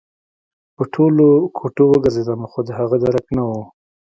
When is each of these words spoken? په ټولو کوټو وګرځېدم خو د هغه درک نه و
په 0.75 0.83
ټولو 0.93 1.27
کوټو 1.57 1.83
وګرځېدم 1.89 2.41
خو 2.51 2.59
د 2.67 2.69
هغه 2.79 2.95
درک 3.03 3.25
نه 3.37 3.43
و 3.47 3.51